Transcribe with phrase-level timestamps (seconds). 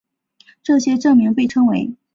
[0.63, 1.93] 这些证明被称为。